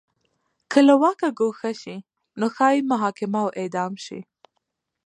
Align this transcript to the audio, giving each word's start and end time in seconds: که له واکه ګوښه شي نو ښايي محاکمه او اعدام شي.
که 0.71 0.79
له 0.87 0.93
واکه 1.01 1.27
ګوښه 1.39 1.71
شي 1.81 1.97
نو 2.39 2.45
ښايي 2.55 2.79
محاکمه 2.91 3.39
او 3.43 3.49
اعدام 3.61 3.93
شي. 4.05 4.19